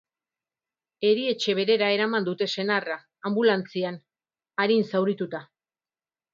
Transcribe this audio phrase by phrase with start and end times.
[1.09, 2.97] Erietxe berera eraman dute senarra,
[3.31, 4.03] anbulantzian,
[4.67, 5.47] arin zaurituta.